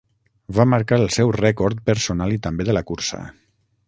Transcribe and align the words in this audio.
Va 0.59 0.63
marcar 0.69 0.97
el 1.01 1.13
seu 1.17 1.33
rècord 1.37 1.83
personal 1.89 2.33
i 2.39 2.39
també 2.47 2.67
de 2.71 2.75
la 2.79 2.83
cursa. 2.93 3.21